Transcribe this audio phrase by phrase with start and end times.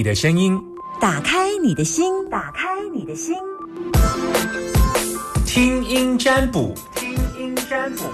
[0.00, 0.58] 你的声音，
[0.98, 3.34] 打开你的心，打开你的心，
[5.44, 8.04] 听音占卜，听音占卜。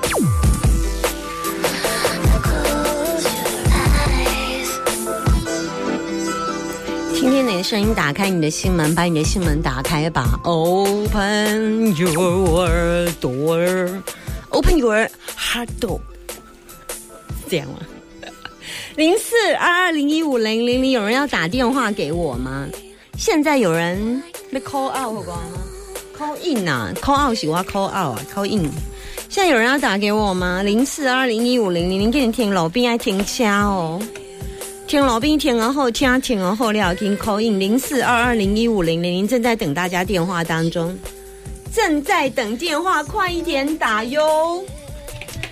[7.14, 10.40] 听听你的声音，打开你的心门，把你的心门打开吧。
[10.43, 16.00] Open your door，Open your heart door，
[17.48, 17.79] 这样吗？
[18.96, 22.67] 零四二二零一五零零零，有人要打电话给我吗？
[23.18, 25.53] 现在有人被 call out 过吗
[26.18, 28.71] ？call in 啊，call out 是我 call out 啊，call in。
[29.29, 30.63] 现在有人要打给我吗？
[30.63, 34.01] 零四二零一五零零零，给你听老兵爱听掐哦。
[34.87, 40.98] 听老兵听而后听听而后料听 call in 零四二二零一五零零零正在等大家电话当中，
[41.70, 44.65] 正在等电话，快一点打哟！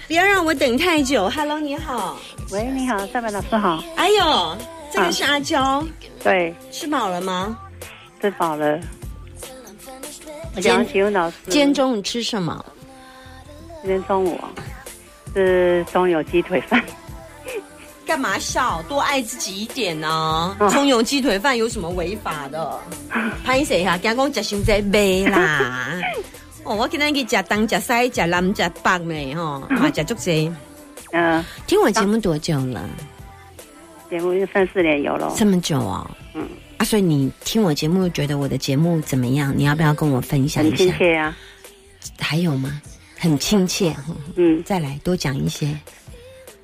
[0.08, 1.28] 不要让我等太久。
[1.28, 2.18] Hello，你好。
[2.54, 3.82] 喂，你好，赛白老师好。
[3.96, 4.56] 哎呦，
[4.92, 5.84] 这个是阿娇，
[6.22, 7.58] 对，吃饱了吗？
[8.22, 8.78] 吃饱了。
[10.54, 12.64] 我想请问老师，今天中午吃什么？
[13.82, 14.54] 今天中午啊
[15.34, 16.80] 是中油鸡腿饭。
[18.06, 18.80] 干嘛笑？
[18.88, 22.78] 多爱自己一点呢、葱油鸡腿饭有什么违法的？
[23.44, 23.98] 拍谁哈？
[24.00, 26.00] 刚刚食伤在买啦。
[26.62, 30.52] 哦，我今天去食东食西食南食北呢，吼，嘛食足济。
[31.16, 32.88] 嗯、听我节目多久了？
[34.10, 35.32] 节目就三四年有了。
[35.36, 36.10] 这么久哦。
[36.34, 36.44] 嗯，
[36.76, 39.54] 啊，所以你听我节目，觉得我的节目怎么样？
[39.56, 40.76] 你要不要跟我分享一下？
[40.76, 41.36] 亲切啊。
[42.18, 42.82] 还有吗？
[43.16, 43.94] 很亲切。
[44.36, 45.78] 嗯再来多讲一些。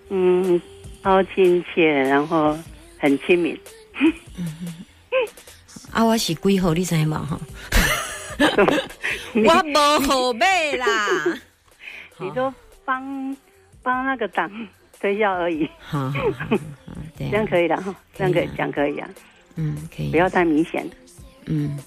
[0.09, 0.61] 嗯，
[1.05, 2.59] 超亲切，然后
[2.99, 3.57] 很亲民。
[5.93, 6.75] 啊，我是几号？
[6.75, 7.25] 你知吗？
[7.31, 7.41] 哈，
[9.35, 10.87] 我无后背啦。
[12.19, 12.53] 你都
[12.85, 13.37] 帮
[13.83, 14.51] 帮那个党
[15.01, 16.59] 推销而已，好好好好，
[17.17, 19.09] 对啊，这样可以的哈，这样可以讲可以啊，
[19.57, 20.17] 嗯，可以不。
[20.17, 20.87] 要太明显。
[21.47, 21.79] 嗯，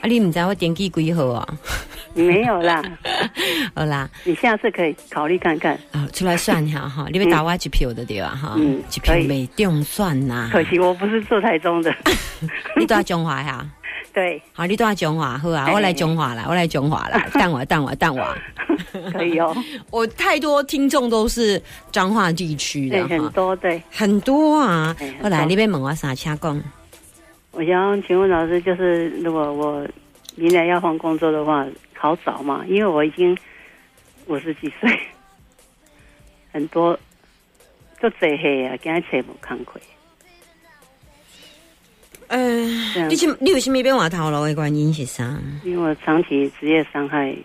[0.00, 1.46] 啊，你唔知我点击几号啊？
[2.14, 2.82] 没有啦，
[3.74, 5.78] 好啦，你下次可以考虑看看。
[5.92, 8.30] 啊，出来算一下哈，你要打我一票的对吧？
[8.30, 10.48] 哈，嗯一票可以没中算呐。
[10.50, 11.94] 可惜我不是住台中的，
[12.78, 13.66] 你都要中华呀？
[14.16, 18.26] 对，好，你都要中华，好啊，哎我来中华了，我来中华啦， 等我，等我，等我。
[19.12, 19.54] 可以哦。
[19.92, 21.62] 我太多听众都是
[21.92, 23.82] 彰化地区对，的，很多对。
[23.90, 25.12] 很多啊哎很。
[25.18, 26.62] 多后来那边问我啥车工？
[27.50, 29.86] 我想请问老师，就是如果我
[30.34, 32.64] 明年要换工作的话，好找嘛？
[32.66, 33.36] 因为我已经
[34.28, 34.98] 五十几岁，
[36.52, 36.98] 很多
[38.00, 39.78] 都这黑啊，今日找无工课。
[42.28, 45.38] 呃你什你有什么变换头路的原因是啥？
[45.64, 47.36] 因为我长期职业伤害，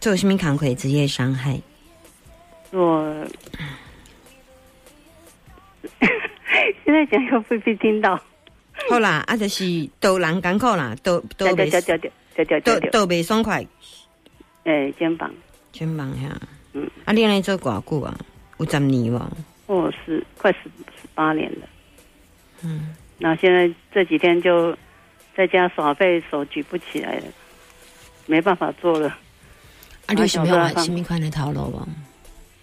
[0.00, 1.60] 做什么工课职业伤害？
[2.70, 3.26] 我
[6.84, 8.20] 现在讲又不被听到，
[8.88, 12.10] 好啦，啊，就是都人艰苦啦，都都掉掉掉袂掉掉掉
[12.44, 13.66] 掉掉掉，都都袂爽快，
[14.64, 15.32] 诶，肩膀，
[15.72, 16.40] 肩膀呀。
[16.74, 18.16] 嗯，啊，你安尼做偌久啊？
[18.58, 19.20] 有十年无？
[19.66, 20.58] 哦是快十
[21.00, 21.66] 十八年了。
[22.62, 24.76] 嗯，那现在这几天就
[25.36, 27.22] 在家耍废，手举不起来了，
[28.26, 29.08] 没办法做了，
[30.06, 31.88] 啊，你有想要啊换什么款的头路无？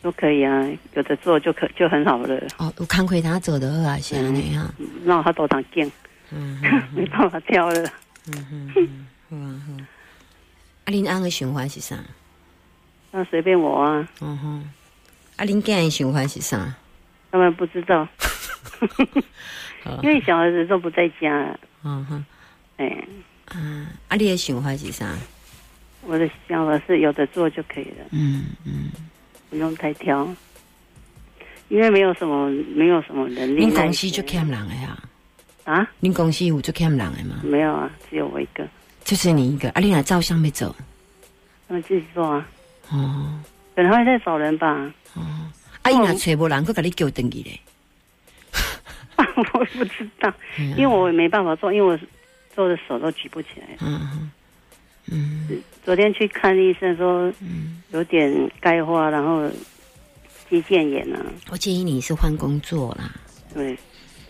[0.02, 2.36] 都可以啊，有的做就可就很好了。
[2.58, 4.70] 哦，有工课他做的好啊，是安尼哈。
[5.06, 5.90] 让他多长劲，
[6.32, 6.60] 嗯
[6.94, 7.82] 没办法跳了。
[8.28, 9.84] 嗯嗯嗯，好啊好。
[10.86, 11.96] 啊，恁翁的想法是啥？
[13.12, 14.70] 那随便我啊，嗯哼。
[15.38, 16.76] 啊，恁囝的想法是啥？
[17.32, 18.06] 他们不知道，
[18.80, 18.88] 好
[20.04, 21.58] 因为小孩子都不在家。
[21.84, 22.26] 嗯哼。
[22.78, 22.86] 哎，
[23.46, 23.58] 啊，
[24.08, 25.08] 啊，你的想法是啥？
[26.06, 28.90] 我的想法是有的做就可以了，嗯嗯。
[29.50, 30.28] 不用太挑，
[31.70, 33.66] 因为没有什么没有什么能力。
[33.66, 34.98] 恁公司就欠人的呀？
[35.66, 35.92] 啊？
[36.02, 37.42] 恁公司有就欠人的吗？
[37.44, 38.66] 没有啊，只有我一个，
[39.04, 40.76] 就是你一个，啊，你若照相没走。
[41.68, 42.48] 他们自己做啊，
[42.92, 43.40] 哦
[43.76, 44.94] 可能会再找人吧。
[45.16, 45.22] 哦，
[45.82, 47.60] 啊，伊若找无人，佮甲你叫登记咧。
[49.54, 52.00] 我不知道，嗯因为我也没办法做，因为我
[52.56, 53.68] 做的手都举不起来。
[53.82, 54.32] 嗯
[55.12, 55.48] 嗯
[55.84, 59.50] 昨天去看医生说嗯，有点钙化，然后
[60.50, 63.12] 肌腱炎啊，我建议你是换工作啦，
[63.54, 63.76] 对，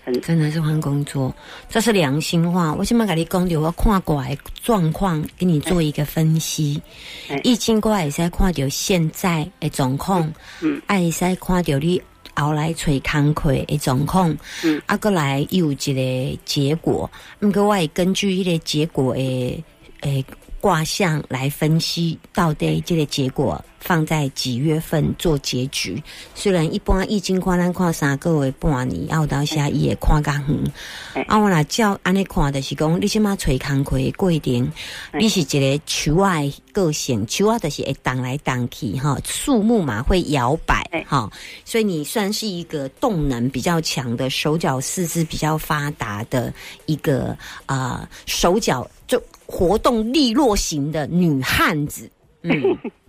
[0.05, 1.35] 很真的是换工作，
[1.67, 2.73] 这是良心话。
[2.73, 6.81] 我先把跟你讲着，我看过来状况，给你做一个分析
[7.27, 7.37] 哎。
[7.43, 12.01] 易经过来会使看到现在的状况，嗯，啊会使看到你
[12.39, 17.09] 后来找工课的状况，嗯，啊过来又有一个结果，
[17.41, 19.63] 毋过我会根据迄个结果的
[20.01, 20.25] 诶
[20.61, 26.01] 卦象来分析到底这个结果放在几月份做结局。
[26.35, 30.73] 虽然一般易经看咱看三个月半年，啊有当下伊会看较远。
[31.13, 34.71] 哎啊，我若照安尼看，就是讲你即马找工课的过程，
[35.11, 41.31] 哎你是一个树啊的个性，树啊就是会荡来荡去哈，树木嘛会摇摆哎哈，
[41.63, 46.53] 所以你算是一个动能比较强的，手脚四肢比较发达的
[46.85, 52.07] 一个啊、呃手脚就活动利落型的女汉子，
[52.43, 52.53] 嗯，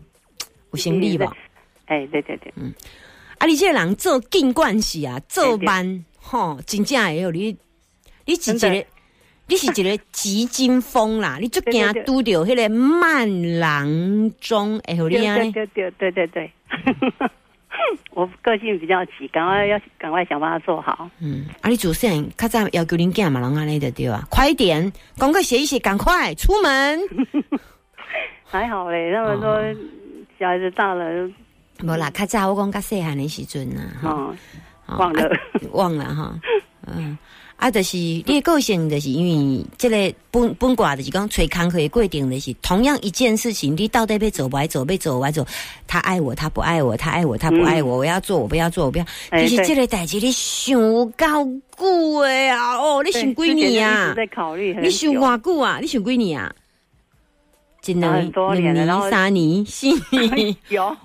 [0.73, 1.37] 有先力吧？
[1.85, 2.73] 哎，对对对，嗯。
[3.37, 7.55] 啊，你这个人做尽惯系啊，做班吼，真正会有你，
[8.25, 8.87] 你是一个
[9.47, 15.17] 你是一个急惊风啦，你就惊拄着迄个慢郎中，会互你？
[15.19, 16.51] 对对对对对，
[18.13, 21.09] 我个性比较急，赶快要赶快想办法做好。
[21.21, 27.01] 嗯，啊，你主持人较早要求恁囝嘛，拢安尼的对啊，快一点，赶快写一写，赶快出门。
[28.45, 29.75] 还好嘞，他们哦说
[30.39, 31.31] 小孩子大了，
[31.83, 34.35] 无啦，较早我讲较细汉的时阵啊，
[34.87, 35.33] 哈、忘了啊
[35.73, 36.35] 忘了哈，
[36.87, 37.17] 嗯。
[37.61, 45.47] 啊，就是你的个性，就是因为这个本本卦就是讲找工课的过程，就是同样一件事情，你到底要做不爱做，要做不爱做，
[45.87, 49.05] 他爱我，他不爱我，他爱我，他不爱我，我要做，我不要做，我不要。
[49.29, 50.81] 哎对其实这个代志你想
[51.13, 51.45] 够
[51.77, 54.15] 久的啊，哦，你想几年啊？
[54.17, 55.79] 在考虑很你想久，偌久啊？
[55.83, 56.51] 你想几年啊？
[57.85, 60.57] 一两很多两年、三年、四年。
[60.69, 60.97] 有哦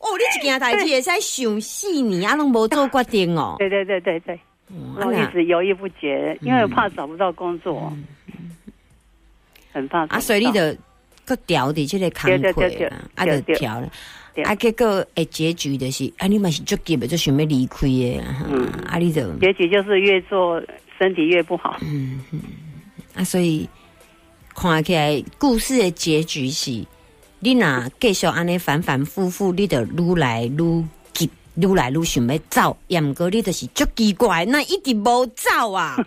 [0.00, 3.56] 哦，你一件代志会使想四年，啊，拢无做决定哦。
[3.58, 4.38] 对对对对对，
[4.70, 7.92] 嗯然后一直犹豫不决，因为我怕找不到工作，
[9.72, 10.06] 很怕。
[10.06, 10.60] 啊，所以你就
[11.24, 13.90] 搁调伫即个工对对对对课，啊，就调了。
[14.44, 20.62] 啊，结果诶，结局就是，啊，你嘛是足急的，就想要离开的，嗯啊，你就结局就是越做
[20.96, 21.76] 身体越不好。
[21.82, 22.22] 嗯
[23.16, 23.68] 啊，所以
[24.54, 26.70] 看起来故事的结局是，
[27.40, 30.86] 你若继续安尼反反复复，你就愈来愈急，
[31.60, 35.96] 愈来愈想要走，也毋过你就是足奇怪，那一直无走啊。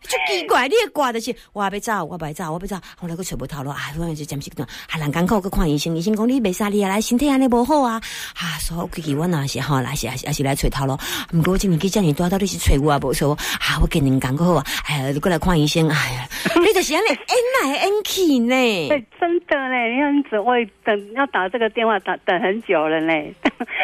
[0.00, 8.00] 足奇怪，你的挂就是我要走，我要走，我要走，后来佫找无头路，啊，我就暂时段，啊，人艰苦佫看医生，医生讲你袂使你啊，来身体安尼无好啊，
[8.34, 10.96] 啊，所以我规矩我若是吼，来是也是也是来找头路，
[11.34, 19.94] 毋过我今年纪遮尔大，到底是找我啊无找我，啊，我今年艰苦好啊，哎呀，你过来看医生，哎呀，你就是安尼演来演去呢，对，真的嘞！
[19.94, 23.34] 你看，只会等要打这个电话，打等很久了嘞。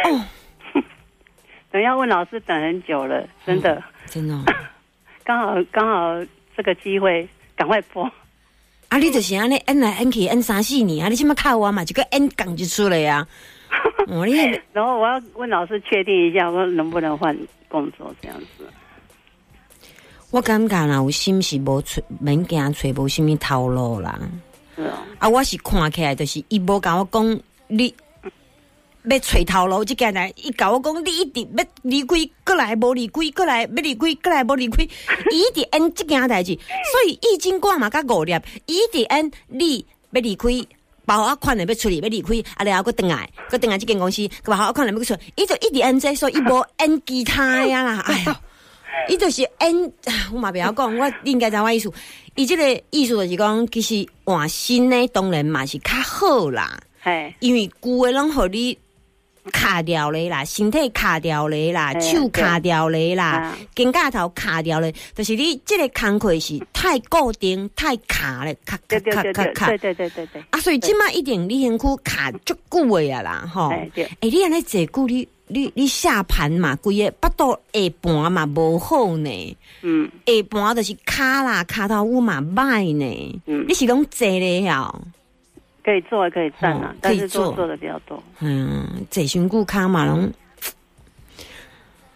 [0.04, 0.24] 哦，
[1.74, 3.82] 等要问老师等很久了，真的。
[4.06, 4.44] 真的哦。
[5.24, 6.24] 刚好刚好
[6.56, 8.08] 这个机会，赶快播。
[8.90, 11.08] 啊，你就是安尼演来演去演三四年啊！
[11.08, 13.26] 你即么靠我嘛，就个演讲就出来啊！
[14.06, 17.36] 哦，你那然后我要问老师确定一下，我能不能换
[17.66, 18.64] 工作这样子。
[20.30, 24.16] 我感觉啦，有心是无揣免惊揣无什物头路啦。
[24.76, 27.92] 是哦，啊，我是看起来就是伊无甲我讲你
[29.04, 34.82] 要找头路，即件代伊甲我讲你一直要离开，过来无离开，过来要离开，过来无离开，
[35.30, 36.54] 伊一直按即件代志，
[36.90, 38.32] 所以易经卦嘛甲五粒，
[38.66, 40.48] 伊一直按你要离开。
[41.06, 48.40] 包括我款的要出去要离开，啊，然后佫转来，佫转来即间公司，包括我款的要出，伊就一直按这，所以伊无按其他呀啦， 哎呀。
[49.08, 49.70] 伊就是按，
[50.32, 51.92] 我嘛袂晓讲，我你应该知我意思。
[52.36, 58.78] 伊即个意思就是讲，其实换新呢，当然嘛是较好啦，哎，因为旧的拢互你
[59.52, 69.78] 卡掉咧啦，身体卡掉咧啦，手卡掉咧啦啊，肩胛头卡掉咧，就是你这个工课是太固定、太卡咧，卡卡卡卡卡对。
[69.78, 73.70] 对对对对，啊，所以即马一定你身躯卡足久的啊啦，吼。
[73.70, 79.56] 哎你安尼坐久，你你你下盘嘛，规个腹肚下盘嘛无好呢。
[79.82, 83.42] 嗯下盘就是卡啦，卡头骨嘛歹呢。
[83.46, 85.02] 嗯你，是拢坐咧哦，
[85.84, 88.22] 可以坐可以站啊哦，但是坐坐是都做的比较多。
[88.40, 90.32] 嗯，坐身骨骹嘛拢，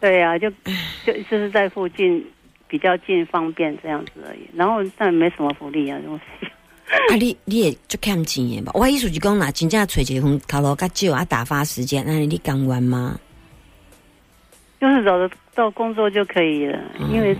[0.01, 0.51] 对啊，就
[1.05, 2.25] 就就是在附近
[2.67, 6.47] 比较近方便这样子而已，然后但没什么福利啊，东西。
[7.11, 8.73] 啊，你你也就欠钱的吧？
[8.75, 13.19] 我意思是讲，那真正找一份头路较少啊，打发时间，那你甘愿吗？
[14.81, 16.79] 就是找得到工作就可以了，
[17.13, 17.37] 因为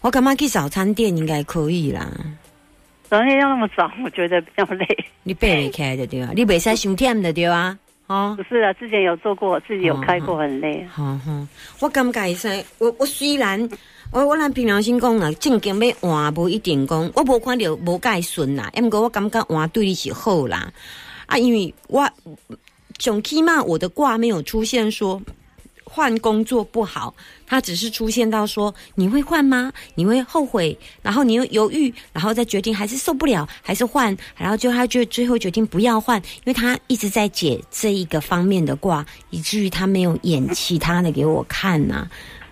[0.00, 2.08] 我感觉去早餐店应该可以啦。
[3.08, 4.86] 早上要那么早，我觉得比较累。
[5.22, 8.42] 你爬袂起来的对啊，你袂使伤忝的对啊，哦不。
[8.42, 10.80] 是啊，之前有做过，自己有开过，很累。
[10.82, 11.46] 啊吼吼，
[11.80, 13.68] 我感觉会使，我我虽然
[14.12, 20.72] 我我咱平常心讲啦，正经要换无一定讲，我无看到无介顺啦，毋过我感觉换对你是好啦，
[21.26, 22.08] 啊，因为我
[22.98, 25.20] 总起码我的卦没有出现说
[25.88, 27.14] 换工作不好，
[27.46, 29.72] 它只是出现到说你会换吗？
[29.94, 42.08] 你会后悔，然后你又犹豫，然后再决定还是受不了，还是换，然后就他就最后决定不要换，因为他一直在解这一个方面的卦，以至于他没有演其他的给我看呐、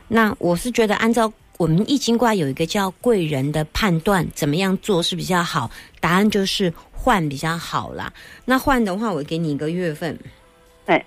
[0.08, 1.32] 那我是觉得按照。
[1.56, 5.70] 我们易经卦有一个叫贵人的判断，怎么样做是比较好？
[6.00, 8.12] 答案就是换比较好啦。
[8.44, 10.18] 那换的话，我给你一个月份。
[10.86, 11.02] 哎，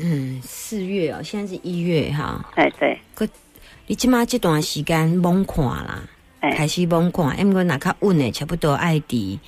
[0.00, 2.44] 嗯，四月哦，现在是一月哈。
[2.54, 2.98] 哎，对，
[3.86, 6.02] 你即马这段时间猛看啦，
[6.40, 9.38] 哎开始猛看，因为若较稳的，差不多爱伫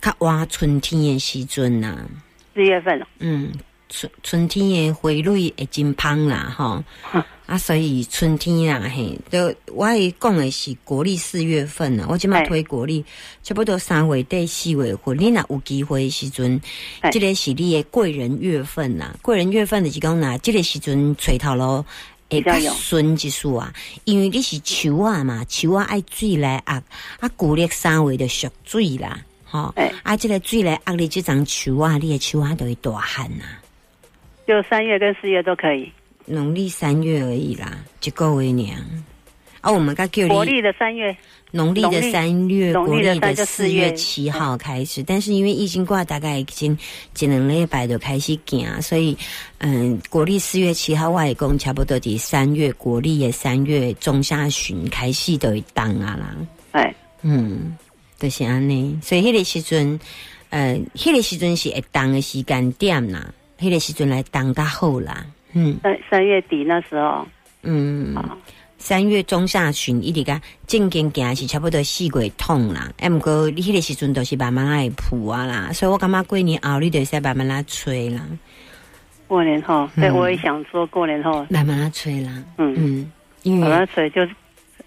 [0.00, 1.96] 较晚春天的时阵呐。
[2.54, 3.52] 四月份了，嗯，
[3.88, 6.82] 春春天的花蕊会真芳啦，吼。
[7.46, 13.04] 啊，所以春天啦，嘿，都我会讲的是国历四月份啊，我即马推国历，
[13.44, 16.60] 差不多三月底四月份，你若有机会的时阵，
[17.00, 19.14] 嘿即个是你的贵人月份呐。
[19.22, 21.84] 贵人月份就是讲啦，即个时阵垂头路
[22.28, 26.82] 会较比较顺一束啊，因为你是树啊嘛，树啊爱水来压，
[27.20, 33.44] 啊古历三月就属水啦，吼、哎啊，即个水来压你即丛树啊，你的树啊都会大旱呐。
[34.46, 35.90] 就三月跟四月都可以。
[36.24, 38.78] 农历三月而已啦，一个月娘。
[39.60, 41.16] 啊，我们该叫你国历的三月，
[41.50, 45.02] 农历的三月，农历国历的四四月月七号开始。
[45.02, 46.78] 但是因为易经卦大概已经
[47.18, 49.16] 一两礼拜就开始行，所以
[49.58, 56.36] 嗯，国历四月七号外公差不多第三月，国历的三月中下旬开始就会当啊啦。
[56.70, 57.76] 哎，嗯，
[58.20, 58.96] 就是安尼。
[59.02, 59.98] 所以迄个时阵，
[60.50, 65.24] 呃，迄、个时阵是会当的时间点啦，迄、个时阵来当较好啦。
[65.52, 65.78] 嗯。
[65.82, 67.26] 三三月底那时候，
[67.62, 68.14] 嗯。
[68.14, 68.36] 啊，
[68.78, 78.20] 三月中下旬一直甲正经行是差不多四月痛啦，哎，毋过你迄个时阵都是慢慢来铺啊啦，所以我感觉过年后你得使慢慢来吹啦，
[79.26, 80.14] 过年后，对嗯。
[80.14, 83.12] 我也想说过年后，慢慢来吹啦，嗯，嗯，
[83.44, 84.30] 因为把它吹就是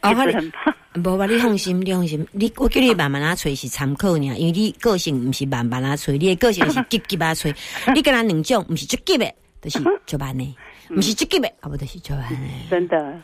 [0.01, 0.75] 哦很怕。
[1.03, 7.53] 无吧，你放心，你放心，你我叫你慢慢啊吹是参考尔，因为你个性毋是慢慢啊吹，你的个性是急急啊吹，
[7.93, 10.55] 你跟他两种，毋是足急的，就是足慢的，
[10.89, 12.37] 毋是足急的，啊不就是足慢的。
[12.69, 13.21] 真的，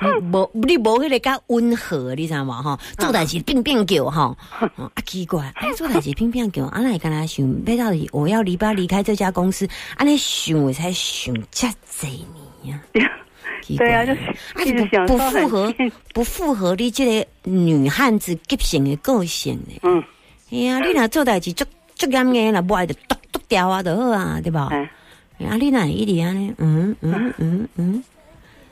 [0.00, 2.62] 你无你无迄个较温和，你知道吗？
[2.62, 4.36] 吼，做代志变变叫吼，
[4.76, 9.68] 哦啊奇怪，啊做代志变变叫，啊来跟他想，要到底我要离不要离开这家公司？
[9.96, 12.24] 安尼想我才想这济
[12.62, 13.12] 年呀，
[13.78, 15.74] 对啊，就是啊一直想不符合
[16.12, 19.78] 不符合你这个女汉子急性的个性呢？
[19.82, 20.02] 嗯，
[20.50, 24.68] 哎呀，你若做代志足足严个，若不爱就剁剁掉啊，就好啊，对吧？
[24.70, 24.78] 哎，
[25.46, 28.04] 啊，你若一直安尼，嗯嗯嗯嗯，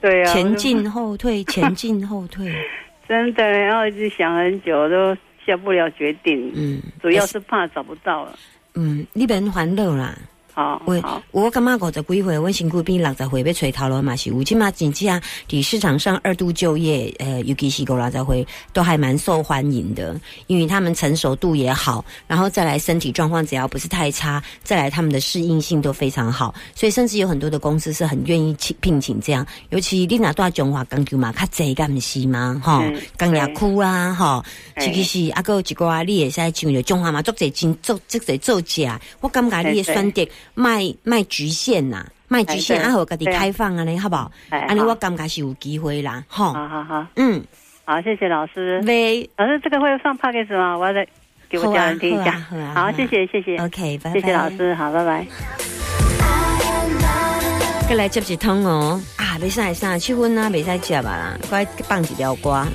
[0.00, 2.52] 对啊，前进后退，前进后退。
[3.08, 5.14] 真的，然后一直想很久都
[5.44, 8.38] 下不了决定，嗯，主要是怕找不到了。
[8.74, 10.16] 嗯，你免烦恼啦。
[10.54, 20.14] 好，我，我感觉五十几岁，阮身躯边六十岁要吹头路嘛是有，即嘛真正伫市场上二度就业，呃，尤其是五六十岁都还蛮受欢迎的，
[20.48, 32.60] 因为他们成熟度也好，然后再来身体状况只要不是太差，再来他们的适应性都非常好，所以甚至有很多的公司是很愿意请聘请这样，尤其你若住中华工球嘛，较济敢毋是吗？
[32.62, 34.44] 吼嗯，工业区啊，吼，
[34.74, 44.30] 哎其实是啊，还有一寡你会使像着中华嘛，足侪真做足侪做假，我感觉你的选择卖卖局限呐，卖局限哎对啊，互家己对啊开放啊尼，好不好？
[44.50, 47.42] 哎安尼我感觉是有机会啦，吼，好好好，嗯，
[47.84, 48.80] 好，谢谢老师。
[48.86, 50.76] 喂老师，这个会上 p o c a s 吗？
[50.78, 51.06] 我要再
[51.48, 52.40] 给我家人听一下。
[52.74, 54.48] 好谢谢，谢谢，，OK，拜拜，谢谢老。
[54.50, 55.26] 师，好，拜拜。
[57.88, 62.66] 过来接一通哦，啊，袂使袂使，七分啊，袂使接啊啦，快放一条歌。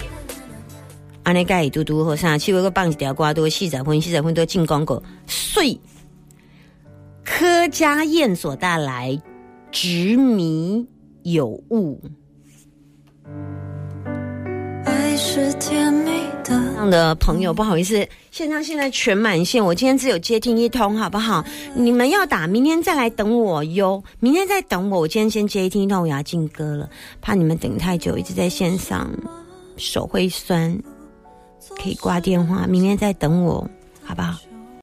[1.24, 2.38] 安尼甲伊嘟嘟好啥？
[2.38, 5.02] 七分个放一条歌，都四十分，四十分都进广告。
[5.26, 5.78] 碎
[7.30, 9.22] 柯家燕所带来
[9.70, 10.88] 执迷
[11.24, 12.02] 有误。
[14.86, 16.10] 爱是甜蜜
[16.46, 16.46] 的。
[16.46, 21.44] 这样的朋友，不好意思，线上现在全满线，我今天只有接听一通，好不好？
[21.76, 24.02] 你们要打，明天再来等我哟。
[24.22, 26.90] 明天再等我，我今天先接听一通，我要进歌了，
[27.22, 29.12] 怕你们等太久，一直在线上，
[29.76, 30.82] 手会酸，
[31.76, 33.70] 可以挂电话，明天再等我，
[34.02, 34.40] 好不好？